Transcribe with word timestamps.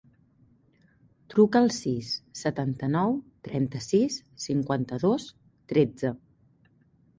Truca 1.33 1.59
al 1.63 1.69
sis, 1.75 2.09
setanta-nou, 2.39 3.13
trenta-sis, 3.49 4.19
cinquanta-dos, 4.49 5.31
tretze. 5.75 6.15